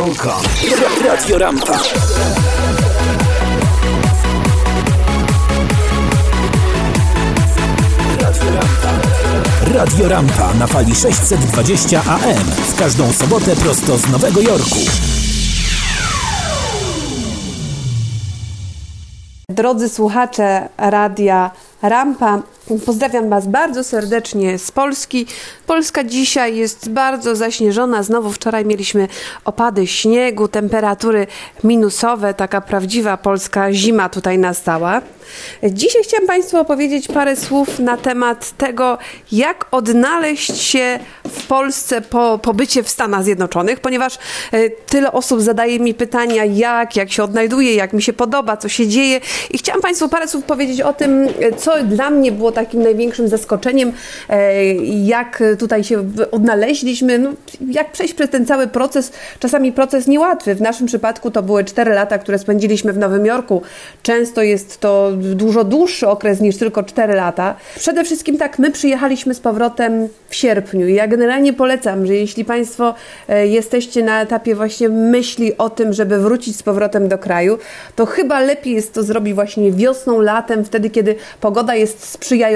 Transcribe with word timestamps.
Polka. 0.00 0.36
Radio 1.04 1.38
Rampa. 1.38 1.72
Radio 8.20 8.50
Rampa. 8.54 8.92
Radio 9.74 10.08
Rampa 10.08 10.54
na 10.54 10.66
fali 10.66 10.94
620 10.94 12.02
AM. 12.04 12.44
W 12.66 12.78
każdą 12.78 13.12
sobotę 13.12 13.56
prosto 13.56 13.98
z 13.98 14.10
Nowego 14.10 14.40
Jorku. 14.40 14.78
Drodzy 19.48 19.88
słuchacze 19.88 20.68
Radia 20.78 21.50
Rampa, 21.82 22.42
pozdrawiam 22.78 23.30
Was 23.30 23.46
bardzo 23.46 23.84
serdecznie 23.84 24.58
z 24.58 24.70
Polski. 24.70 25.26
Polska 25.66 26.04
dzisiaj 26.04 26.56
jest 26.56 26.88
bardzo 26.88 27.36
zaśnieżona. 27.36 28.02
Znowu 28.02 28.32
wczoraj 28.32 28.64
mieliśmy 28.64 29.08
opady 29.44 29.86
śniegu, 29.86 30.48
temperatury 30.48 31.26
minusowe. 31.64 32.34
Taka 32.34 32.60
prawdziwa 32.60 33.16
polska 33.16 33.72
zima 33.72 34.08
tutaj 34.08 34.38
nastała. 34.38 35.00
Dzisiaj 35.62 36.02
chciałam 36.02 36.26
Państwu 36.26 36.58
opowiedzieć 36.58 37.08
parę 37.08 37.36
słów 37.36 37.78
na 37.78 37.96
temat 37.96 38.50
tego, 38.56 38.98
jak 39.32 39.66
odnaleźć 39.70 40.56
się 40.56 40.98
w 41.28 41.46
Polsce 41.46 42.00
po 42.00 42.38
pobycie 42.38 42.82
w 42.82 42.88
Stanach 42.88 43.24
Zjednoczonych, 43.24 43.80
ponieważ 43.80 44.18
e, 44.52 44.70
tyle 44.70 45.12
osób 45.12 45.40
zadaje 45.40 45.80
mi 45.80 45.94
pytania, 45.94 46.44
jak, 46.44 46.96
jak 46.96 47.12
się 47.12 47.22
odnajduję, 47.22 47.74
jak 47.74 47.92
mi 47.92 48.02
się 48.02 48.12
podoba, 48.12 48.56
co 48.56 48.68
się 48.68 48.86
dzieje. 48.86 49.20
I 49.50 49.58
chciałam 49.58 49.82
Państwu 49.82 50.08
parę 50.08 50.28
słów 50.28 50.44
powiedzieć 50.44 50.80
o 50.80 50.92
tym, 50.92 51.28
co 51.58 51.84
dla 51.84 52.10
mnie 52.10 52.32
było 52.32 52.52
takim 52.64 52.82
największym 52.82 53.28
zaskoczeniem, 53.28 53.92
e, 54.28 54.64
jak 54.84 55.42
tutaj 55.58 55.84
się 55.84 56.04
odnaleźliśmy, 56.30 57.18
no, 57.18 57.30
jak 57.70 57.92
przejść 57.92 58.14
przez 58.14 58.30
ten 58.30 58.46
cały 58.46 58.66
proces, 58.66 59.12
czasami 59.38 59.72
proces 59.72 60.06
niełatwy. 60.06 60.54
W 60.54 60.60
naszym 60.60 60.86
przypadku 60.86 61.30
to 61.30 61.42
były 61.42 61.64
4 61.64 61.92
lata, 61.92 62.18
które 62.18 62.38
spędziliśmy 62.38 62.92
w 62.92 62.98
Nowym 62.98 63.26
Jorku. 63.26 63.62
Często 64.02 64.42
jest 64.42 64.80
to 64.80 65.12
dużo 65.16 65.64
dłuższy 65.64 66.08
okres 66.08 66.40
niż 66.40 66.56
tylko 66.56 66.82
4 66.82 67.14
lata. 67.14 67.54
Przede 67.76 68.04
wszystkim 68.04 68.38
tak, 68.38 68.58
my 68.58 68.70
przyjechaliśmy 68.70 69.34
z 69.34 69.40
powrotem 69.40 70.08
w 70.28 70.34
sierpniu 70.34 70.80
ja 70.88 71.06
generalnie 71.06 71.52
polecam, 71.52 72.06
że 72.06 72.14
jeśli 72.14 72.44
Państwo 72.44 72.94
e, 73.28 73.46
jesteście 73.46 74.02
na 74.02 74.22
etapie 74.22 74.54
właśnie 74.54 74.88
myśli 74.88 75.58
o 75.58 75.70
tym, 75.70 75.92
żeby 75.92 76.18
wrócić 76.18 76.56
z 76.56 76.62
powrotem 76.62 77.08
do 77.08 77.18
kraju, 77.18 77.58
to 77.96 78.06
chyba 78.06 78.40
lepiej 78.40 78.74
jest 78.74 78.94
to 78.94 79.02
zrobić 79.02 79.34
właśnie 79.34 79.72
wiosną, 79.72 80.20
latem, 80.20 80.64
wtedy 80.64 80.90
kiedy 80.90 81.14
pogoda 81.40 81.74
jest 81.74 82.08
sprzyjająca, 82.08 82.49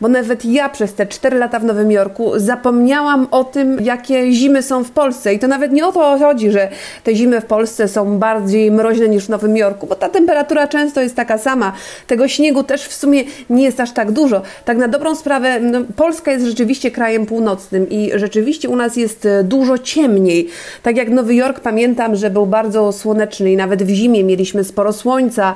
bo 0.00 0.08
nawet 0.08 0.44
ja 0.44 0.68
przez 0.68 0.94
te 0.94 1.06
4 1.06 1.38
lata 1.38 1.58
w 1.58 1.64
Nowym 1.64 1.90
Jorku 1.90 2.32
zapomniałam 2.36 3.26
o 3.30 3.44
tym, 3.44 3.78
jakie 3.80 4.32
zimy 4.32 4.62
są 4.62 4.84
w 4.84 4.90
Polsce 4.90 5.34
i 5.34 5.38
to 5.38 5.48
nawet 5.48 5.72
nie 5.72 5.86
o 5.86 5.92
to 5.92 6.18
chodzi, 6.18 6.50
że 6.50 6.68
te 7.04 7.14
zimy 7.14 7.40
w 7.40 7.44
Polsce 7.44 7.88
są 7.88 8.18
bardziej 8.18 8.70
mroźne 8.70 9.08
niż 9.08 9.26
w 9.26 9.28
Nowym 9.28 9.56
Jorku, 9.56 9.86
bo 9.86 9.94
ta 9.94 10.08
temperatura 10.08 10.68
często 10.68 11.00
jest 11.00 11.16
taka 11.16 11.38
sama. 11.38 11.72
Tego 12.06 12.28
śniegu 12.28 12.64
też 12.64 12.86
w 12.86 12.94
sumie 12.94 13.24
nie 13.50 13.64
jest 13.64 13.80
aż 13.80 13.92
tak 13.92 14.10
dużo. 14.10 14.42
Tak 14.64 14.76
na 14.76 14.88
dobrą 14.88 15.14
sprawę, 15.14 15.60
no, 15.60 15.78
Polska 15.96 16.32
jest 16.32 16.46
rzeczywiście 16.46 16.90
krajem 16.90 17.26
północnym 17.26 17.90
i 17.90 18.10
rzeczywiście 18.14 18.68
u 18.68 18.76
nas 18.76 18.96
jest 18.96 19.26
e, 19.26 19.44
dużo 19.44 19.78
ciemniej. 19.78 20.48
Tak 20.82 20.96
jak 20.96 21.10
Nowy 21.10 21.34
Jork 21.34 21.60
pamiętam, 21.60 22.16
że 22.16 22.30
był 22.30 22.46
bardzo 22.46 22.92
słoneczny 22.92 23.52
i 23.52 23.56
nawet 23.56 23.82
w 23.82 23.88
zimie 23.88 24.24
mieliśmy 24.24 24.64
sporo 24.64 24.92
słońca. 24.92 25.54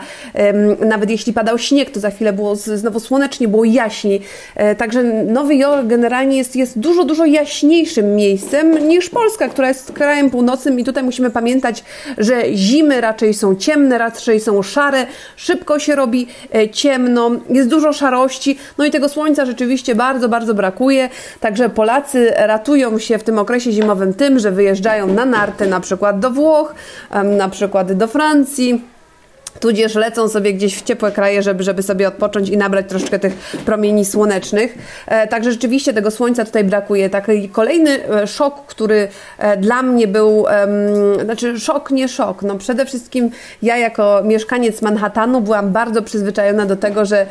Nawet 0.80 1.10
jeśli 1.10 1.32
padał 1.32 1.58
śnieg, 1.58 1.90
to 1.90 2.00
za 2.00 2.10
chwilę 2.10 2.32
było 2.32 2.56
znowu 2.56 3.00
słonecznie, 3.00 3.48
było 3.48 3.55
jaśniej. 3.64 4.20
E, 4.54 4.74
także 4.74 5.02
Nowy 5.02 5.54
Jork 5.54 5.86
generalnie 5.86 6.36
jest, 6.36 6.56
jest 6.56 6.78
dużo, 6.78 7.04
dużo 7.04 7.24
jaśniejszym 7.24 8.16
miejscem 8.16 8.88
niż 8.88 9.10
Polska, 9.10 9.48
która 9.48 9.68
jest 9.68 9.92
krajem 9.92 10.30
północnym 10.30 10.80
i 10.80 10.84
tutaj 10.84 11.04
musimy 11.04 11.30
pamiętać, 11.30 11.84
że 12.18 12.42
zimy 12.54 13.00
raczej 13.00 13.34
są 13.34 13.56
ciemne, 13.56 13.98
raczej 13.98 14.40
są 14.40 14.62
szare, 14.62 15.06
szybko 15.36 15.78
się 15.78 15.96
robi 15.96 16.26
e, 16.54 16.68
ciemno, 16.68 17.30
jest 17.48 17.68
dużo 17.68 17.92
szarości, 17.92 18.58
no 18.78 18.84
i 18.84 18.90
tego 18.90 19.08
słońca 19.08 19.46
rzeczywiście 19.46 19.94
bardzo, 19.94 20.28
bardzo 20.28 20.54
brakuje, 20.54 21.08
także 21.40 21.68
Polacy 21.68 22.32
ratują 22.36 22.98
się 22.98 23.18
w 23.18 23.24
tym 23.24 23.38
okresie 23.38 23.72
zimowym 23.72 24.14
tym, 24.14 24.38
że 24.38 24.50
wyjeżdżają 24.50 25.06
na 25.06 25.24
narty 25.24 25.66
na 25.66 25.80
przykład 25.80 26.20
do 26.20 26.30
Włoch, 26.30 26.74
na 27.24 27.48
przykład 27.48 27.92
do 27.92 28.06
Francji, 28.06 28.95
tudzież 29.60 29.94
lecą 29.94 30.28
sobie 30.28 30.52
gdzieś 30.52 30.78
w 30.78 30.82
ciepłe 30.82 31.12
kraje, 31.12 31.42
żeby, 31.42 31.62
żeby 31.62 31.82
sobie 31.82 32.08
odpocząć 32.08 32.48
i 32.48 32.56
nabrać 32.56 32.88
troszeczkę 32.88 33.18
tych 33.18 33.34
promieni 33.64 34.04
słonecznych. 34.04 34.78
E, 35.06 35.28
także 35.28 35.52
rzeczywiście 35.52 35.92
tego 35.92 36.10
słońca 36.10 36.44
tutaj 36.44 36.64
brakuje. 36.64 37.10
Taki 37.10 37.48
kolejny 37.48 38.08
e, 38.08 38.26
szok, 38.26 38.66
który 38.66 39.08
e, 39.38 39.56
dla 39.56 39.82
mnie 39.82 40.08
był, 40.08 40.44
znaczy 41.24 41.60
szok, 41.60 41.90
nie 41.90 42.08
szok. 42.08 42.42
No 42.42 42.58
przede 42.58 42.86
wszystkim 42.86 43.30
ja 43.62 43.76
jako 43.76 44.22
mieszkaniec 44.24 44.82
Manhattanu 44.82 45.40
byłam 45.40 45.72
bardzo 45.72 46.02
przyzwyczajona 46.02 46.66
do 46.66 46.76
tego, 46.76 47.04
że 47.04 47.20
e, 47.20 47.26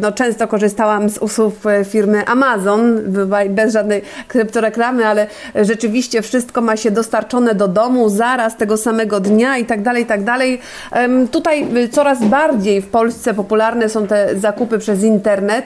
no, 0.00 0.12
często 0.12 0.48
korzystałam 0.48 1.10
z 1.10 1.18
usług 1.18 1.54
e, 1.66 1.84
firmy 1.84 2.26
Amazon, 2.26 3.00
bez 3.48 3.72
żadnej 3.72 4.02
kryptoreklamy, 4.28 5.06
ale 5.06 5.26
rzeczywiście 5.54 6.22
wszystko 6.22 6.60
ma 6.60 6.76
się 6.76 6.90
dostarczone 6.90 7.54
do 7.54 7.68
domu 7.68 8.08
zaraz 8.08 8.56
tego 8.56 8.76
samego 8.76 9.20
dnia 9.20 9.58
i 9.58 9.64
tak 9.64 9.82
dalej, 9.82 10.02
i 10.02 10.06
tak 10.06 10.24
dalej. 10.24 10.60
Tutaj 11.30 11.41
tutaj 11.42 11.76
y, 11.76 11.88
coraz 11.88 12.24
bardziej 12.24 12.82
w 12.82 12.88
Polsce 12.88 13.34
popularne 13.34 13.88
są 13.88 14.06
te 14.06 14.38
zakupy 14.38 14.78
przez 14.78 15.02
internet. 15.02 15.64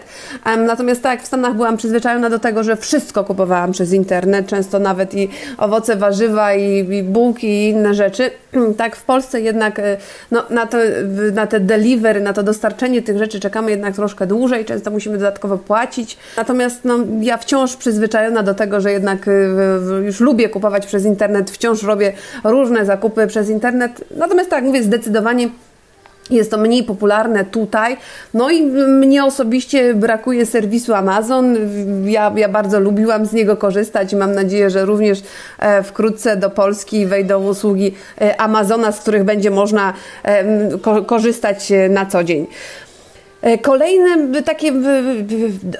Natomiast 0.66 1.02
tak 1.02 1.12
jak 1.12 1.22
w 1.22 1.26
Stanach 1.26 1.54
byłam 1.54 1.76
przyzwyczajona 1.76 2.30
do 2.30 2.38
tego, 2.38 2.64
że 2.64 2.76
wszystko 2.76 3.24
kupowałam 3.24 3.72
przez 3.72 3.92
internet, 3.92 4.46
często 4.46 4.78
nawet 4.78 5.14
i 5.14 5.28
owoce, 5.58 5.96
warzywa, 5.96 6.54
i, 6.54 6.78
i 6.94 7.02
bułki 7.02 7.46
i 7.46 7.68
inne 7.68 7.94
rzeczy. 7.94 8.30
Tak 8.76 8.96
w 8.96 9.02
Polsce 9.02 9.40
jednak 9.40 9.78
y, 9.78 9.82
no, 10.30 10.42
na, 10.50 10.66
to, 10.66 10.78
na 11.32 11.46
te 11.46 11.60
delivery, 11.60 12.20
na 12.20 12.32
to 12.32 12.42
dostarczenie 12.42 13.02
tych 13.02 13.18
rzeczy 13.18 13.40
czekamy 13.40 13.70
jednak 13.70 13.94
troszkę 13.94 14.26
dłużej, 14.26 14.64
często 14.64 14.90
musimy 14.90 15.18
dodatkowo 15.18 15.58
płacić. 15.58 16.16
Natomiast 16.36 16.84
no, 16.84 16.98
ja 17.20 17.36
wciąż 17.36 17.76
przyzwyczajona 17.76 18.42
do 18.42 18.54
tego, 18.54 18.80
że 18.80 18.92
jednak 18.92 19.28
y, 19.28 19.48
już 20.04 20.20
lubię 20.20 20.48
kupować 20.48 20.86
przez 20.86 21.04
internet, 21.04 21.50
wciąż 21.50 21.82
robię 21.82 22.12
różne 22.44 22.84
zakupy 22.84 23.26
przez 23.26 23.48
internet. 23.48 24.04
Natomiast 24.16 24.50
tak 24.50 24.64
mówię, 24.64 24.82
zdecydowanie 24.82 25.48
jest 26.30 26.50
to 26.50 26.58
mniej 26.58 26.84
popularne 26.84 27.44
tutaj. 27.44 27.96
No 28.34 28.50
i 28.50 28.62
mnie 28.62 29.24
osobiście 29.24 29.94
brakuje 29.94 30.46
serwisu 30.46 30.94
Amazon. 30.94 31.56
Ja, 32.04 32.32
ja 32.36 32.48
bardzo 32.48 32.80
lubiłam 32.80 33.26
z 33.26 33.32
niego 33.32 33.56
korzystać 33.56 34.12
i 34.12 34.16
mam 34.16 34.32
nadzieję, 34.34 34.70
że 34.70 34.84
również 34.84 35.22
e, 35.58 35.82
wkrótce 35.82 36.36
do 36.36 36.50
Polski 36.50 37.06
wejdą 37.06 37.44
usługi 37.44 37.94
e, 38.20 38.40
Amazona, 38.40 38.92
z 38.92 39.00
których 39.00 39.24
będzie 39.24 39.50
można 39.50 39.92
korzystać 41.06 41.72
e, 41.72 41.88
na 41.88 42.06
co 42.06 42.24
dzień. 42.24 42.46
E, 43.46 43.58
kolejne 43.58 44.42
takie 44.42 44.72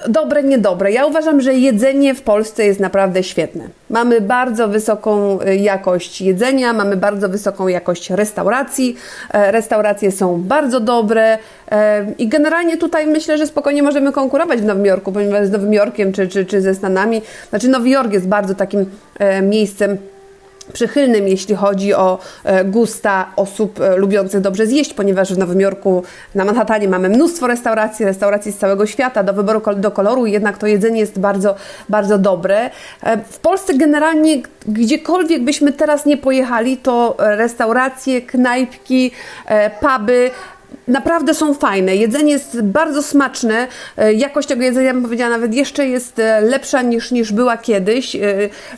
dobre, 0.07 0.43
niedobre. 0.43 0.91
Ja 0.91 1.05
uważam, 1.05 1.41
że 1.41 1.53
jedzenie 1.53 2.15
w 2.15 2.21
Polsce 2.21 2.65
jest 2.65 2.79
naprawdę 2.79 3.23
świetne. 3.23 3.67
Mamy 3.89 4.21
bardzo 4.21 4.67
wysoką 4.67 5.41
e, 5.41 5.55
jakość 5.55 6.21
jedzenia, 6.21 6.73
mamy 6.73 6.97
bardzo 6.97 7.29
wysoką 7.29 7.67
jakość 7.67 8.09
restauracji. 8.09 8.95
E, 9.33 9.51
restauracje 9.51 10.11
są 10.11 10.41
bardzo 10.41 10.79
dobre 10.79 11.37
i 12.17 12.27
generalnie 12.27 12.77
tutaj 12.77 13.07
myślę, 13.07 13.37
że 13.37 13.47
spokojnie 13.47 13.83
możemy 13.83 14.11
konkurować 14.11 14.59
w 14.61 14.65
Nowym 14.65 14.85
Jorku, 14.85 15.11
ponieważ 15.11 15.47
z 15.47 15.51
Nowym 15.51 15.73
Jorkiem 15.73 16.13
czy, 16.13 16.27
czy, 16.27 16.45
czy 16.45 16.61
ze 16.61 16.75
Stanami. 16.75 17.21
Znaczy 17.49 17.67
Nowy 17.67 17.89
Jork 17.89 18.13
jest 18.13 18.27
bardzo 18.27 18.55
takim 18.55 18.85
miejscem 19.41 19.97
przychylnym, 20.73 21.27
jeśli 21.27 21.55
chodzi 21.55 21.93
o 21.93 22.19
e, 22.43 22.65
gusta 22.65 23.31
osób 23.35 23.79
e, 23.81 23.95
lubiących 23.95 24.41
dobrze 24.41 24.67
zjeść, 24.67 24.93
ponieważ 24.93 25.33
w 25.33 25.37
Nowym 25.37 25.61
Jorku, 25.61 26.03
na 26.35 26.45
Manhattanie 26.45 26.87
mamy 26.87 27.09
mnóstwo 27.09 27.47
restauracji, 27.47 28.05
restauracji 28.05 28.51
z 28.51 28.57
całego 28.57 28.85
świata, 28.85 29.23
do 29.23 29.33
wyboru 29.33 29.61
do 29.75 29.91
koloru, 29.91 30.25
jednak 30.25 30.57
to 30.57 30.67
jedzenie 30.67 30.99
jest 30.99 31.19
bardzo, 31.19 31.55
bardzo 31.89 32.17
dobre. 32.17 32.69
E, 33.03 33.17
w 33.29 33.39
Polsce 33.39 33.73
generalnie, 33.73 34.41
gdziekolwiek 34.67 35.43
byśmy 35.43 35.73
teraz 35.73 36.05
nie 36.05 36.17
pojechali, 36.17 36.77
to 36.77 37.15
restauracje, 37.19 38.21
knajpki, 38.21 39.11
puby 39.79 40.31
naprawdę 40.87 41.33
są 41.33 41.53
fajne. 41.53 41.95
Jedzenie 41.95 42.31
jest 42.31 42.61
bardzo 42.61 43.03
smaczne. 43.03 43.67
E, 43.97 44.13
jakość 44.13 44.47
tego 44.47 44.63
jedzenia, 44.63 44.93
bym 44.93 45.03
powiedziała, 45.03 45.29
nawet 45.31 45.53
jeszcze 45.53 45.87
jest 45.87 46.19
e, 46.19 46.41
lepsza 46.41 46.81
niż, 46.81 47.11
niż 47.11 47.31
była 47.31 47.57
kiedyś. 47.57 48.15
E, 48.15 48.19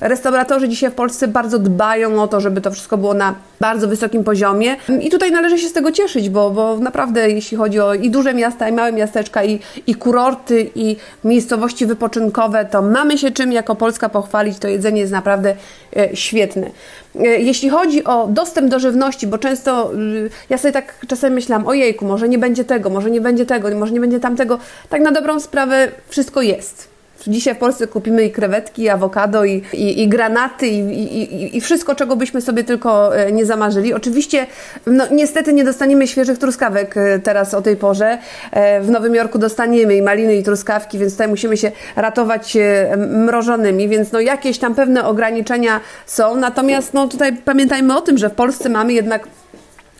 restauratorzy 0.01 0.69
dzisiaj 0.69 0.91
w 0.91 0.95
Polsce 0.95 1.27
bardzo 1.27 1.59
dbają 1.59 2.23
o 2.23 2.27
to, 2.27 2.41
żeby 2.41 2.61
to 2.61 2.71
wszystko 2.71 2.97
było 2.97 3.13
na 3.13 3.35
bardzo 3.59 3.87
wysokim 3.87 4.23
poziomie. 4.23 4.75
I 5.01 5.09
tutaj 5.09 5.31
należy 5.31 5.59
się 5.59 5.67
z 5.67 5.73
tego 5.73 5.91
cieszyć, 5.91 6.29
bo, 6.29 6.51
bo 6.51 6.77
naprawdę 6.77 7.29
jeśli 7.29 7.57
chodzi 7.57 7.79
o 7.79 7.93
i 7.93 8.09
duże 8.09 8.33
miasta, 8.33 8.69
i 8.69 8.71
małe 8.71 8.91
miasteczka, 8.91 9.43
i, 9.43 9.59
i 9.87 9.95
kurorty, 9.95 10.69
i 10.75 10.95
miejscowości 11.23 11.85
wypoczynkowe, 11.85 12.65
to 12.65 12.81
mamy 12.81 13.17
się 13.17 13.31
czym 13.31 13.51
jako 13.51 13.75
Polska 13.75 14.09
pochwalić. 14.09 14.59
To 14.59 14.67
jedzenie 14.67 15.01
jest 15.01 15.13
naprawdę 15.13 15.55
świetne. 16.13 16.69
Jeśli 17.15 17.69
chodzi 17.69 18.03
o 18.03 18.27
dostęp 18.27 18.69
do 18.69 18.79
żywności, 18.79 19.27
bo 19.27 19.37
często 19.37 19.93
y, 19.93 20.29
ja 20.49 20.57
sobie 20.57 20.71
tak 20.71 21.05
czasem 21.07 21.33
myślałam, 21.33 21.67
ojej, 21.67 21.83
ojejku, 21.89 22.05
może 22.05 22.29
nie 22.29 22.37
będzie 22.37 22.65
tego, 22.65 22.89
może 22.89 23.11
nie 23.11 23.21
będzie 23.21 23.45
tego, 23.45 23.75
może 23.75 23.91
nie 23.91 23.99
będzie 23.99 24.19
tamtego. 24.19 24.59
Tak 24.89 25.01
na 25.01 25.11
dobrą 25.11 25.39
sprawę 25.39 25.91
wszystko 26.09 26.41
jest. 26.41 26.98
Dzisiaj 27.27 27.55
w 27.55 27.57
Polsce 27.57 27.87
kupimy 27.87 28.25
i 28.25 28.31
krewetki, 28.31 28.81
i 28.81 28.89
awokado, 28.89 29.45
i, 29.45 29.63
i, 29.73 30.03
i 30.03 30.07
granaty, 30.07 30.67
i, 30.67 30.79
i, 30.79 31.57
i, 31.57 31.61
wszystko, 31.61 31.95
czego 31.95 32.15
byśmy 32.15 32.41
sobie 32.41 32.63
tylko 32.63 33.17
e, 33.17 33.31
nie 33.31 33.45
zamarzyli. 33.45 33.93
Oczywiście, 33.93 34.47
no, 34.85 35.03
niestety 35.11 35.53
nie 35.53 35.63
dostaniemy 35.63 36.07
świeżych 36.07 36.37
truskawek 36.37 36.97
e, 36.97 37.19
teraz 37.19 37.53
o 37.53 37.61
tej 37.61 37.75
porze. 37.75 38.17
E, 38.51 38.81
w 38.81 38.89
Nowym 38.89 39.15
Jorku 39.15 39.39
dostaniemy 39.39 39.95
i 39.95 40.01
maliny, 40.01 40.35
i 40.35 40.43
truskawki, 40.43 40.99
więc 40.99 41.13
tutaj 41.13 41.27
musimy 41.27 41.57
się 41.57 41.71
ratować 41.95 42.57
mrożonymi, 42.97 43.89
więc 43.89 44.11
no, 44.11 44.19
jakieś 44.19 44.59
tam 44.59 44.75
pewne 44.75 45.05
ograniczenia 45.05 45.79
są. 46.05 46.35
Natomiast 46.35 46.93
no, 46.93 47.07
tutaj 47.07 47.37
pamiętajmy 47.37 47.97
o 47.97 48.01
tym, 48.01 48.17
że 48.17 48.29
w 48.29 48.33
Polsce 48.33 48.69
mamy 48.69 48.93
jednak 48.93 49.27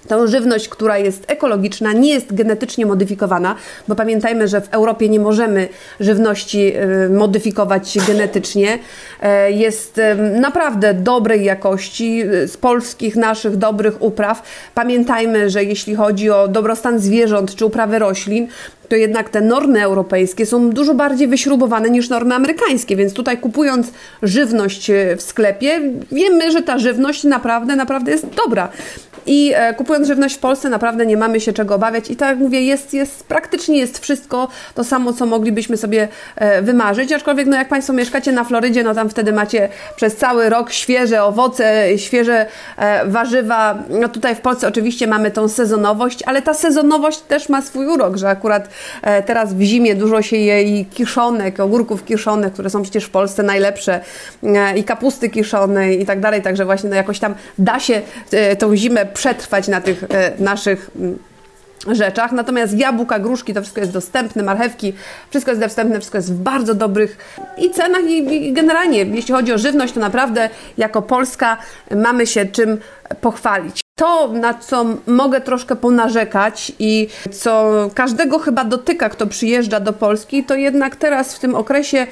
tą 0.08 0.28
żywność, 0.28 0.70
która 0.70 0.98
jest 0.98 1.24
ekologiczna, 1.28 1.94
nie 1.94 2.14
jest 2.14 2.36
genetycznie 2.36 2.86
modyfikowana, 2.86 3.56
bo 3.88 3.96
pamiętajmy, 3.96 4.48
że 4.48 4.62
w 4.62 4.74
Europie 4.74 5.10
nie 5.10 5.20
możemy 5.20 5.68
żywności 6.00 6.74
y, 7.06 7.10
modyfikować 7.10 7.98
genetycznie. 8.08 8.80
E, 9.22 9.52
jest 9.52 10.02
naprawdę 10.42 10.94
dobrej 10.94 11.44
jakości 11.46 12.24
y, 12.24 12.48
z 12.48 12.58
polskich 12.58 13.16
naszych 13.16 13.58
dobrych 13.58 14.02
upraw. 14.02 14.44
Pamiętajmy, 14.76 15.50
że 15.50 15.64
jeśli 15.64 15.96
chodzi 15.96 16.30
o 16.30 16.48
dobrostan 16.48 17.00
zwierząt 17.00 17.56
czy 17.56 17.66
uprawy 17.66 18.00
roślin, 18.00 18.48
to 18.90 18.96
jednak 18.96 19.30
te 19.30 19.42
normy 19.42 19.84
europejskie 19.84 20.46
są 20.46 20.70
dużo 20.70 20.94
bardziej 20.94 21.28
wyśrubowane 21.28 21.90
niż 21.90 22.10
normy 22.10 22.36
amerykańskie, 22.36 22.96
więc 22.96 23.14
tutaj 23.14 23.38
kupując 23.38 23.92
żywność 24.24 24.90
e, 24.90 25.16
w 25.16 25.22
sklepie, 25.22 25.82
wiemy, 26.12 26.52
że 26.52 26.62
ta 26.62 26.80
żywność 26.80 27.24
naprawdę, 27.24 27.76
naprawdę 27.76 28.12
jest 28.12 28.26
dobra. 28.46 28.70
I 29.30 29.54
e, 29.56 29.74
kupując 29.74 30.08
żywność 30.08 30.36
w 30.36 30.40
Polsce 30.40 30.70
naprawdę 30.70 31.06
nie 31.06 31.18
mamy 31.18 31.40
się 31.40 31.54
czego 31.54 31.76
obawiać 31.76 32.10
i 32.12 32.16
tak 32.16 32.30
jak 32.30 32.38
mówię, 32.38 32.62
jest, 32.62 32.94
jest 32.94 33.24
praktycznie 33.24 33.80
jest 33.80 34.00
wszystko 34.00 34.48
to 34.76 34.84
samo, 34.84 35.14
co 35.14 35.26
moglibyśmy 35.26 35.78
sobie 35.78 36.08
e, 36.36 36.62
wymarzyć, 36.62 37.12
aczkolwiek 37.12 37.48
no 37.48 37.58
jak 37.58 37.68
Państwo 37.68 37.94
mieszkacie 37.94 38.32
na 38.32 38.44
Florydzie, 38.44 38.84
no 38.84 38.96
tam 38.96 39.10
wtedy 39.10 39.34
macie 39.34 39.70
przez 39.96 40.16
cały 40.16 40.50
rok 40.50 40.72
świeże 40.72 41.24
owoce, 41.24 41.98
świeże 41.98 42.46
warzywa. 43.06 43.84
No 43.90 44.10
tutaj 44.10 44.36
w 44.36 44.42
Polsce 44.42 44.68
oczywiście 44.68 45.08
mamy 45.08 45.32
tą 45.32 45.48
sezonowość, 45.48 46.24
ale 46.26 46.42
ta 46.42 46.54
sezonowość 46.54 47.20
też 47.20 47.50
ma 47.50 47.62
swój 47.62 47.88
urok, 47.88 48.18
że 48.18 48.30
akurat 48.30 48.70
E, 49.02 49.24
teraz 49.24 49.54
w 49.54 49.62
zimie 49.62 49.96
dużo 49.96 50.22
się 50.22 50.38
je 50.38 50.64
i 50.64 50.86
kiszonek, 50.86 51.60
ogórków 51.60 52.06
kiszonych, 52.06 52.54
które 52.54 52.70
są 52.70 52.82
przecież 52.82 53.04
w 53.04 53.10
Polsce 53.10 53.44
najlepsze, 53.44 54.00
e, 54.44 54.78
i 54.78 54.84
kapusty 54.84 55.30
kiszonej 55.30 56.02
i 56.02 56.06
tak 56.06 56.20
dalej. 56.20 56.42
Także 56.42 56.66
właśnie 56.66 56.90
no 56.90 56.96
jakoś 56.96 57.20
tam 57.20 57.36
da 57.58 57.80
się 57.80 58.02
e, 58.32 58.56
tą 58.56 58.76
zimę 58.76 59.06
przetrwać 59.20 59.68
na 59.68 59.82
tych 59.82 60.04
naszych 60.40 60.90
mm, 60.96 61.20
rzeczach. 61.88 62.32
Natomiast 62.32 62.78
jabłka, 62.78 63.20
gruszki, 63.20 63.54
to 63.54 63.62
wszystko 63.62 63.82
jest 63.82 63.94
dostępne, 63.94 64.44
marchewki, 64.44 64.94
wszystko 65.30 65.52
jest 65.52 65.62
dostępne, 65.62 65.96
wszystko 66.00 66.18
jest 66.18 66.34
w 66.34 66.38
bardzo 66.38 66.74
dobrych 66.74 67.18
i 67.58 67.72
cenach 67.72 68.04
i, 68.04 68.48
i 68.48 68.54
generalnie, 68.54 68.98
jeśli 69.04 69.34
chodzi 69.34 69.54
o 69.54 69.58
żywność, 69.58 69.94
to 69.94 70.00
naprawdę 70.00 70.50
jako 70.78 71.02
Polska 71.02 71.58
mamy 71.96 72.28
się 72.28 72.46
czym 72.46 72.78
pochwalić. 73.22 73.82
To, 73.96 74.28
na 74.28 74.54
co 74.54 74.86
mogę 75.08 75.42
troszkę 75.42 75.76
ponarzekać 75.76 76.72
i 76.80 77.08
co 77.32 77.90
każdego 77.96 78.40
chyba 78.40 78.64
dotyka, 78.64 79.10
kto 79.10 79.28
przyjeżdża 79.28 79.80
do 79.80 79.94
Polski, 79.94 80.44
to 80.44 80.56
jednak 80.56 80.96
teraz 80.96 81.36
w 81.36 81.40
tym 81.40 81.56
okresie 81.56 82.08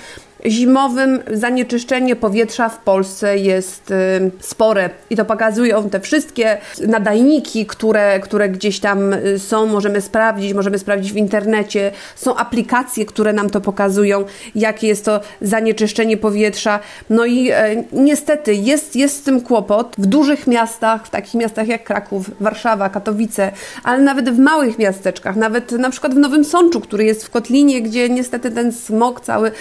zimowym 0.45 1.19
zanieczyszczenie 1.33 2.15
powietrza 2.15 2.69
w 2.69 2.77
Polsce 2.77 3.37
jest 3.37 3.91
y, 3.91 3.95
spore 4.39 4.89
i 5.09 5.15
to 5.15 5.25
pokazują 5.25 5.89
te 5.89 5.99
wszystkie 5.99 6.57
nadajniki, 6.87 7.65
które, 7.65 8.19
które 8.19 8.49
gdzieś 8.49 8.79
tam 8.79 9.13
y, 9.13 9.39
są, 9.39 9.65
możemy 9.65 10.01
sprawdzić, 10.01 10.53
możemy 10.53 10.79
sprawdzić 10.79 11.13
w 11.13 11.17
internecie. 11.17 11.91
Są 12.15 12.35
aplikacje, 12.35 13.05
które 13.05 13.33
nam 13.33 13.49
to 13.49 13.61
pokazują, 13.61 14.25
jakie 14.55 14.87
jest 14.87 15.05
to 15.05 15.19
zanieczyszczenie 15.41 16.17
powietrza. 16.17 16.79
No 17.09 17.25
i 17.25 17.49
e, 17.51 17.83
niestety 17.91 18.53
jest, 18.53 18.95
jest 18.95 19.17
z 19.17 19.21
tym 19.21 19.41
kłopot 19.41 19.95
w 19.97 20.05
dużych 20.05 20.47
miastach, 20.47 21.07
w 21.07 21.09
takich 21.09 21.33
miastach 21.33 21.67
jak 21.67 21.83
Kraków, 21.83 22.31
Warszawa, 22.39 22.89
Katowice, 22.89 23.51
ale 23.83 24.03
nawet 24.03 24.29
w 24.29 24.39
małych 24.39 24.79
miasteczkach, 24.79 25.35
nawet 25.35 25.71
na 25.71 25.89
przykład 25.89 26.13
w 26.13 26.17
Nowym 26.17 26.45
Sączu, 26.45 26.81
który 26.81 27.03
jest 27.03 27.25
w 27.25 27.29
Kotlinie, 27.29 27.81
gdzie 27.81 28.09
niestety 28.09 28.51
ten 28.51 28.71
smog 28.71 29.21
cały 29.21 29.51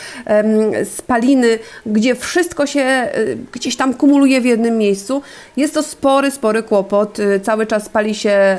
spaliny, 0.85 1.59
gdzie 1.87 2.15
wszystko 2.15 2.67
się 2.67 3.09
y, 3.17 3.39
gdzieś 3.53 3.77
tam 3.77 3.95
kumuluje 3.95 4.41
w 4.41 4.45
jednym 4.45 4.79
miejscu. 4.79 5.23
Jest 5.57 5.75
to 5.75 5.83
spory, 5.83 6.31
spory 6.31 6.63
kłopot. 6.63 7.19
Y, 7.19 7.41
cały 7.41 7.67
czas 7.67 7.89
pali 7.89 8.15
się 8.15 8.59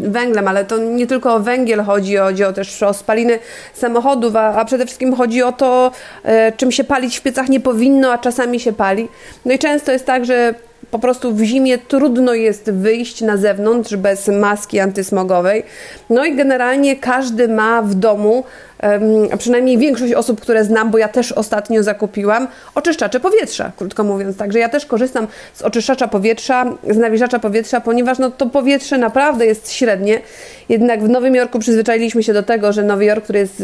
węglem, 0.00 0.48
ale 0.48 0.64
to 0.64 0.78
nie 0.78 1.06
tylko 1.06 1.34
o 1.34 1.40
węgiel 1.40 1.82
chodzi, 1.82 2.16
chodzi 2.16 2.42
też 2.54 2.82
o 2.82 2.94
spaliny 2.94 3.38
samochodów, 3.74 4.36
a, 4.36 4.54
a 4.54 4.64
przede 4.64 4.86
wszystkim 4.86 5.14
chodzi 5.14 5.42
o 5.42 5.52
to, 5.52 5.92
e, 6.24 6.52
czym 6.52 6.72
się 6.72 6.84
palić 6.84 7.18
w 7.18 7.22
piecach 7.22 7.48
nie 7.48 7.60
powinno, 7.60 8.12
a 8.12 8.18
czasami 8.18 8.60
się 8.60 8.72
pali. 8.72 9.08
No 9.44 9.52
i 9.52 9.58
często 9.58 9.92
jest 9.92 10.06
tak, 10.06 10.24
że 10.24 10.54
po 10.90 10.98
prostu 10.98 11.34
w 11.34 11.42
zimie 11.42 11.78
trudno 11.78 12.34
jest 12.34 12.70
wyjść 12.70 13.20
na 13.20 13.36
zewnątrz 13.36 13.96
bez 13.96 14.28
maski 14.28 14.80
antysmogowej. 14.80 15.62
No 16.10 16.24
i 16.24 16.36
generalnie 16.36 16.96
każdy 16.96 17.48
ma 17.48 17.82
w 17.82 17.94
domu 17.94 18.44
przynajmniej 19.38 19.78
większość 19.78 20.12
osób, 20.12 20.40
które 20.40 20.64
znam, 20.64 20.90
bo 20.90 20.98
ja 20.98 21.08
też 21.08 21.32
ostatnio 21.32 21.82
zakupiłam 21.82 22.48
oczyszczacze 22.74 23.20
powietrza, 23.20 23.72
krótko 23.76 24.04
mówiąc. 24.04 24.36
Także 24.36 24.58
ja 24.58 24.68
też 24.68 24.86
korzystam 24.86 25.26
z 25.54 25.62
oczyszczacza 25.62 26.08
powietrza, 26.08 26.64
z 26.90 26.96
nawilżacza 26.96 27.38
powietrza, 27.38 27.80
ponieważ 27.80 28.18
no, 28.18 28.30
to 28.30 28.46
powietrze 28.46 28.98
naprawdę 28.98 29.46
jest 29.46 29.72
średnie. 29.72 30.20
Jednak 30.68 31.02
w 31.02 31.08
Nowym 31.08 31.34
Jorku 31.34 31.58
przyzwyczailiśmy 31.58 32.22
się 32.22 32.32
do 32.32 32.42
tego, 32.42 32.72
że 32.72 32.82
Nowy 32.82 33.04
Jork, 33.04 33.24
który 33.24 33.38
jest 33.38 33.62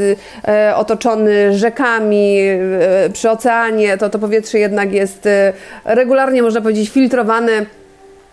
e, 0.48 0.76
otoczony 0.76 1.58
rzekami 1.58 2.38
e, 2.40 3.10
przy 3.12 3.30
oceanie, 3.30 3.96
to 3.96 4.10
to 4.10 4.18
powietrze 4.18 4.58
jednak 4.58 4.92
jest 4.92 5.26
e, 5.26 5.52
regularnie, 5.84 6.42
można 6.42 6.60
powiedzieć, 6.60 6.90
filtrowane 6.90 7.66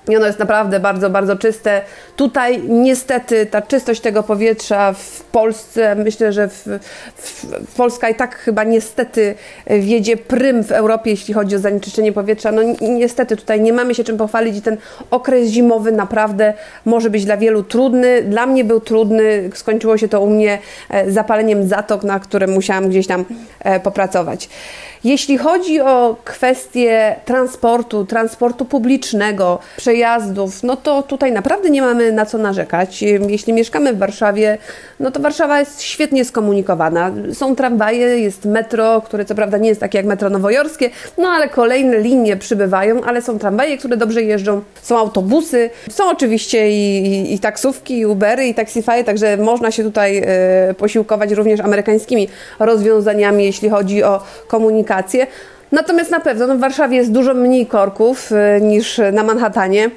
i 0.09 0.15
ono 0.15 0.25
jest 0.25 0.39
naprawdę 0.39 0.79
bardzo, 0.79 1.09
bardzo 1.09 1.35
czyste. 1.35 1.81
Tutaj 2.15 2.63
niestety 2.63 3.45
ta 3.45 3.61
czystość 3.61 4.01
tego 4.01 4.23
powietrza 4.23 4.93
w 4.93 5.21
Polsce, 5.31 5.95
myślę, 5.95 6.33
że 6.33 6.47
w, 6.47 6.67
w, 7.15 7.45
Polska 7.77 8.09
i 8.09 8.15
tak 8.15 8.35
chyba 8.35 8.63
niestety 8.63 9.35
wiedzie 9.67 10.17
prym 10.17 10.63
w 10.63 10.71
Europie, 10.71 11.11
jeśli 11.11 11.33
chodzi 11.33 11.55
o 11.55 11.59
zanieczyszczenie 11.59 12.11
powietrza. 12.11 12.51
No 12.51 12.61
niestety 12.81 13.37
tutaj 13.37 13.61
nie 13.61 13.73
mamy 13.73 13.95
się 13.95 14.03
czym 14.03 14.17
pochwalić 14.17 14.57
i 14.57 14.61
ten 14.61 14.77
okres 15.11 15.49
zimowy 15.49 15.91
naprawdę 15.91 16.53
może 16.85 17.09
być 17.09 17.25
dla 17.25 17.37
wielu 17.37 17.63
trudny. 17.63 18.21
Dla 18.23 18.45
mnie 18.45 18.63
był 18.63 18.79
trudny, 18.79 19.49
skończyło 19.53 19.97
się 19.97 20.07
to 20.07 20.21
u 20.21 20.29
mnie 20.29 20.59
e, 20.89 21.11
zapaleniem 21.11 21.67
zatok, 21.67 22.03
na 22.03 22.19
którym 22.19 22.51
musiałam 22.51 22.89
gdzieś 22.89 23.07
tam 23.07 23.25
e, 23.59 23.79
popracować. 23.79 24.49
Jeśli 25.05 25.37
chodzi 25.37 25.81
o 25.81 26.15
kwestię 26.23 27.15
transportu, 27.25 28.05
transportu 28.05 28.65
publicznego, 28.65 29.59
przejazdów, 29.95 30.63
no 30.63 30.75
to 30.75 31.03
tutaj 31.03 31.31
naprawdę 31.31 31.69
nie 31.69 31.81
mamy 31.81 32.11
na 32.11 32.25
co 32.25 32.37
narzekać. 32.37 33.01
Jeśli 33.27 33.53
mieszkamy 33.53 33.93
w 33.93 33.97
Warszawie, 33.97 34.57
no 34.99 35.11
to 35.11 35.19
Warszawa 35.19 35.59
jest 35.59 35.81
świetnie 35.81 36.25
skomunikowana. 36.25 37.11
Są 37.33 37.55
tramwaje, 37.55 38.19
jest 38.19 38.45
metro, 38.45 39.01
które 39.01 39.25
co 39.25 39.35
prawda 39.35 39.57
nie 39.57 39.69
jest 39.69 39.81
takie 39.81 39.97
jak 39.97 40.07
metro 40.07 40.29
nowojorskie, 40.29 40.89
no 41.17 41.29
ale 41.29 41.49
kolejne 41.49 41.99
linie 41.99 42.37
przybywają, 42.37 43.03
ale 43.03 43.21
są 43.21 43.39
tramwaje, 43.39 43.77
które 43.77 43.97
dobrze 43.97 44.23
jeżdżą, 44.23 44.61
są 44.81 44.97
autobusy, 44.97 45.69
są 45.89 46.09
oczywiście 46.09 46.71
i, 46.71 47.05
i, 47.05 47.33
i 47.33 47.39
taksówki, 47.39 47.97
i 47.97 48.05
Ubery, 48.05 48.47
i 48.47 48.53
Taxify, 48.53 49.03
także 49.03 49.37
można 49.37 49.71
się 49.71 49.83
tutaj 49.83 50.23
y, 50.69 50.73
posiłkować 50.73 51.31
również 51.31 51.59
amerykańskimi 51.59 52.27
rozwiązaniami, 52.59 53.45
jeśli 53.45 53.69
chodzi 53.69 54.03
o 54.03 54.23
komunikację 54.47 54.65
komunikację. 54.65 55.27
Natomiast 55.71 56.11
na 56.11 56.19
pewno 56.19 56.47
no 56.47 56.55
w 56.55 56.59
Warszawie 56.59 56.97
jest 56.97 57.11
dużo 57.11 57.33
mniej 57.33 57.65
korków 57.65 58.31
y, 58.31 58.61
niż 58.61 59.01
na 59.13 59.23
Manhattanie. 59.23 59.91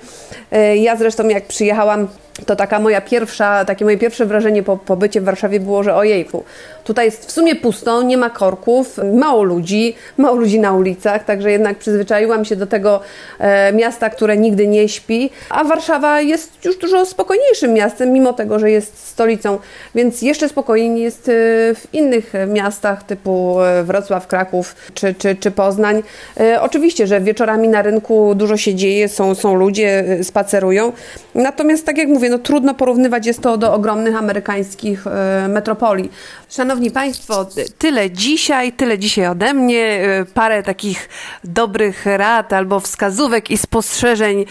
Y, 0.73 0.77
ja 0.77 0.97
zresztą 0.97 1.29
jak 1.29 1.47
przyjechałam 1.47 2.09
to 2.47 2.57
taka 2.57 2.81
moja 2.81 3.01
pierwsza, 3.01 3.65
takie 3.65 3.85
moje 3.85 3.99
pierwsze 3.99 4.27
wrażenie 4.27 4.63
po 4.63 4.77
pobycie 4.77 5.21
w 5.21 5.25
Warszawie 5.25 5.61
było, 5.61 5.83
że 5.83 5.95
ojejku, 5.95 6.45
tutaj 6.85 7.07
jest 7.07 7.27
w 7.27 7.33
sumie 7.33 7.57
pusto, 7.57 8.03
nie 8.03 8.17
ma 8.17 8.31
korków, 8.31 8.97
mało 9.15 9.43
ludzi, 9.43 9.95
mało 10.17 10.37
ludzi 10.37 10.61
na 10.61 10.73
ulicach, 10.73 11.25
także 11.25 11.51
jednak 11.51 11.79
przyzwyczaiłam 11.79 12.45
się 12.45 12.57
do 12.57 12.67
tego 12.67 13.01
e, 13.39 13.73
miasta, 13.73 14.11
które 14.11 14.37
nigdy 14.37 14.67
nie 14.67 14.89
śpi, 14.89 15.31
a 15.51 15.65
Warszawa 15.65 16.21
jest 16.21 16.65
już 16.65 16.77
dużo 16.79 17.07
spokojniejszym 17.07 17.73
miastem, 17.73 18.13
mimo 18.13 18.33
tego, 18.33 18.59
że 18.59 18.71
jest 18.71 19.07
stolicą, 19.09 19.59
więc 19.95 20.23
jeszcze 20.23 20.49
spokojniej 20.49 21.03
jest 21.03 21.29
e, 21.29 21.33
w 21.75 21.87
innych 21.93 22.33
miastach 22.49 23.03
typu 23.03 23.63
e, 23.63 23.85
Wrocław, 23.85 24.27
Kraków 24.27 24.75
czy, 24.95 25.15
czy, 25.15 25.37
czy 25.37 25.51
Poznań. 25.51 26.03
E, 26.41 26.63
oczywiście, 26.63 27.07
że 27.07 27.21
wieczorami 27.21 27.69
na 27.69 27.83
rynku 27.83 28.35
dużo 28.35 28.57
się 28.57 28.75
dzieje, 28.75 29.09
są, 29.09 29.35
są 29.35 29.55
ludzie, 29.55 30.05
e, 30.09 30.25
spacerują, 30.25 30.93
natomiast 31.35 31.87
tak 31.87 31.99
jak 31.99 32.09
mówię, 32.09 32.28
no 32.31 32.39
trudno 32.39 32.75
porównywać 32.75 33.27
jest 33.27 33.43
to 33.43 33.57
do 33.57 33.75
ogromnych 33.75 34.17
amerykańskich 34.17 35.07
e, 35.07 35.49
metropolii. 35.49 36.11
Szanowni 36.49 36.91
Państwo, 36.91 37.47
tyle 37.79 38.11
dzisiaj, 38.11 38.73
tyle 38.73 38.99
dzisiaj 38.99 39.27
ode 39.27 39.55
mnie. 39.55 39.85
E, 39.85 40.25
parę 40.35 40.63
takich 40.63 41.09
dobrych 41.45 42.07
rad 42.07 42.53
albo 42.53 42.81
wskazówek 42.81 43.51
i 43.51 43.59
spostrzeżeń 43.59 44.45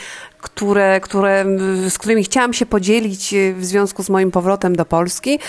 które, 0.54 1.00
które, 1.00 1.46
z 1.90 1.98
którymi 1.98 2.24
chciałam 2.24 2.54
się 2.54 2.66
podzielić 2.66 3.36
w 3.56 3.66
związku 3.66 4.04
z 4.04 4.10
moim 4.10 4.32
powrotem 4.32 4.76
do 4.76 4.86
Polski. 4.86 5.40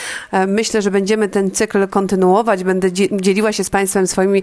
Myślę, 0.46 0.82
że 0.82 0.90
będziemy 0.90 1.28
ten 1.28 1.50
cykl 1.50 1.88
kontynuować. 1.88 2.64
Będę 2.64 2.92
dzieliła 3.12 3.52
się 3.52 3.64
z 3.64 3.70
Państwem 3.70 4.06
swoimi 4.06 4.42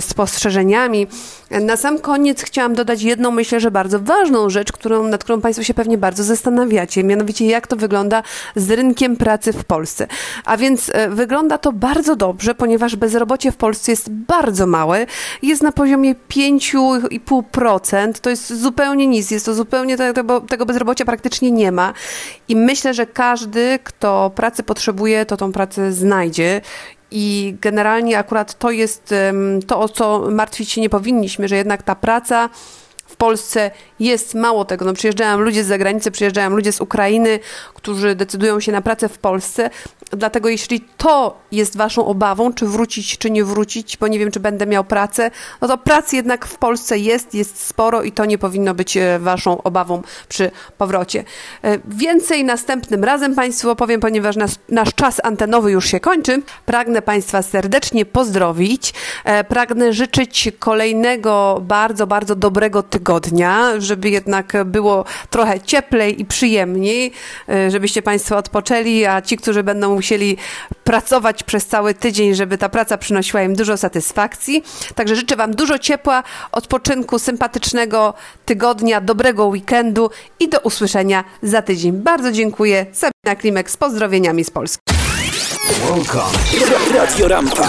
spostrzeżeniami. 0.00 1.06
Na 1.50 1.76
sam 1.76 1.98
koniec 1.98 2.42
chciałam 2.42 2.74
dodać 2.74 3.02
jedną, 3.02 3.30
myślę, 3.30 3.60
że 3.60 3.70
bardzo 3.70 4.00
ważną 4.00 4.50
rzecz, 4.50 4.72
którą, 4.72 5.08
nad 5.08 5.24
którą 5.24 5.40
Państwo 5.40 5.64
się 5.64 5.74
pewnie 5.74 5.98
bardzo 5.98 6.24
zastanawiacie, 6.24 7.04
mianowicie 7.04 7.46
jak 7.46 7.66
to 7.66 7.76
wygląda 7.76 8.22
z 8.56 8.70
rynkiem 8.70 9.16
pracy 9.16 9.52
w 9.52 9.64
Polsce. 9.64 10.06
A 10.44 10.56
więc 10.56 10.90
wygląda 11.08 11.58
to 11.58 11.72
bardzo 11.72 12.16
dobrze, 12.16 12.54
ponieważ 12.54 12.96
bezrobocie 12.96 13.52
w 13.52 13.56
Polsce 13.56 13.92
jest 13.92 14.10
bardzo 14.10 14.66
małe. 14.66 15.06
Jest 15.42 15.62
na 15.62 15.72
poziomie 15.72 16.14
5,5%. 16.30 18.12
To 18.20 18.30
jest 18.30 18.60
zupełnie 18.60 19.06
nic. 19.06 19.30
Jest 19.30 19.46
to 19.46 19.54
zupełnie 19.54 19.95
tego, 19.96 20.40
tego 20.40 20.66
bezrobocia 20.66 21.04
praktycznie 21.04 21.50
nie 21.50 21.72
ma. 21.72 21.92
I 22.48 22.56
myślę, 22.56 22.94
że 22.94 23.06
każdy, 23.06 23.78
kto 23.84 24.30
pracy 24.34 24.62
potrzebuje, 24.62 25.26
to 25.26 25.36
tą 25.36 25.52
pracę 25.52 25.92
znajdzie. 25.92 26.60
I 27.10 27.54
generalnie 27.60 28.18
akurat 28.18 28.58
to 28.58 28.70
jest 28.70 29.14
to, 29.66 29.80
o 29.80 29.88
co 29.88 30.30
martwić 30.30 30.72
się 30.72 30.80
nie 30.80 30.90
powinniśmy, 30.90 31.48
że 31.48 31.56
jednak 31.56 31.82
ta 31.82 31.94
praca 31.94 32.48
w 33.06 33.16
Polsce 33.16 33.70
jest 34.00 34.34
mało 34.34 34.64
tego. 34.64 34.84
No, 34.84 34.92
przyjeżdżają 34.92 35.38
ludzie 35.38 35.64
z 35.64 35.66
zagranicy, 35.66 36.10
przyjeżdżają 36.10 36.50
ludzie 36.50 36.72
z 36.72 36.80
Ukrainy, 36.80 37.38
którzy 37.74 38.14
decydują 38.14 38.60
się 38.60 38.72
na 38.72 38.82
pracę 38.82 39.08
w 39.08 39.18
Polsce. 39.18 39.70
Dlatego 40.10 40.48
jeśli 40.48 40.80
to 40.96 41.38
jest 41.52 41.76
waszą 41.76 42.06
obawą, 42.06 42.52
czy 42.52 42.66
wrócić, 42.66 43.18
czy 43.18 43.30
nie 43.30 43.44
wrócić, 43.44 43.96
bo 43.96 44.08
nie 44.08 44.18
wiem, 44.18 44.30
czy 44.30 44.40
będę 44.40 44.66
miał 44.66 44.84
pracę, 44.84 45.30
no 45.60 45.68
to 45.68 45.78
pracy 45.78 46.16
jednak 46.16 46.46
w 46.46 46.58
Polsce 46.58 46.98
jest, 46.98 47.34
jest 47.34 47.66
sporo 47.66 48.02
i 48.02 48.12
to 48.12 48.24
nie 48.24 48.38
powinno 48.38 48.74
być 48.74 48.96
e, 48.96 49.18
waszą 49.18 49.62
obawą 49.62 50.02
przy 50.28 50.50
powrocie. 50.78 51.24
E, 51.62 51.78
więcej 51.88 52.44
następnym 52.44 53.04
razem 53.04 53.34
Państwu 53.34 53.70
opowiem, 53.70 54.00
ponieważ 54.00 54.36
nas, 54.36 54.58
nasz 54.68 54.94
czas 54.94 55.20
antenowy 55.24 55.70
już 55.70 55.86
się 55.86 56.00
kończy. 56.00 56.42
Pragnę 56.66 57.02
Państwa 57.02 57.42
serdecznie 57.42 58.06
pozdrowić. 58.06 58.94
E, 59.24 59.44
pragnę 59.44 59.92
życzyć 59.92 60.48
kolejnego 60.58 61.62
bardzo, 61.62 62.06
bardzo 62.06 62.34
dobrego 62.34 62.82
tygodnia, 62.82 63.80
żeby 63.86 64.10
jednak 64.10 64.52
było 64.64 65.04
trochę 65.30 65.60
cieplej 65.60 66.20
i 66.20 66.24
przyjemniej, 66.24 67.12
żebyście 67.68 68.02
Państwo 68.02 68.36
odpoczęli, 68.36 69.04
a 69.04 69.22
ci, 69.22 69.36
którzy 69.36 69.62
będą 69.62 69.94
musieli 69.94 70.36
pracować 70.84 71.42
przez 71.42 71.66
cały 71.66 71.94
tydzień, 71.94 72.34
żeby 72.34 72.58
ta 72.58 72.68
praca 72.68 72.98
przynosiła 72.98 73.42
im 73.42 73.54
dużo 73.54 73.76
satysfakcji. 73.76 74.64
Także 74.94 75.16
życzę 75.16 75.36
Wam 75.36 75.54
dużo 75.54 75.78
ciepła, 75.78 76.22
odpoczynku, 76.52 77.18
sympatycznego 77.18 78.14
tygodnia, 78.44 79.00
dobrego 79.00 79.46
weekendu 79.46 80.10
i 80.40 80.48
do 80.48 80.60
usłyszenia 80.60 81.24
za 81.42 81.62
tydzień. 81.62 81.92
Bardzo 81.92 82.32
dziękuję. 82.32 82.86
Sabina 82.92 83.40
Klimek 83.40 83.70
z 83.70 83.76
pozdrowieniami 83.76 84.44
z 84.44 84.50
Polski. 84.50 84.80
Radio 86.94 87.28
Rampa. 87.28 87.68